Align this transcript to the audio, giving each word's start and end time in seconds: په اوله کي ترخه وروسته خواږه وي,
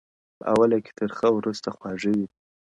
په 0.37 0.43
اوله 0.53 0.77
کي 0.85 0.91
ترخه 0.99 1.27
وروسته 1.33 1.67
خواږه 1.75 2.09
وي, 2.17 2.25